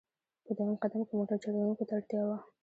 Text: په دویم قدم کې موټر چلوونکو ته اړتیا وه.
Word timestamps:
په 0.45 0.51
دویم 0.57 0.75
قدم 0.83 1.01
کې 1.07 1.13
موټر 1.19 1.37
چلوونکو 1.43 1.83
ته 1.87 1.93
اړتیا 1.97 2.21
وه. 2.27 2.37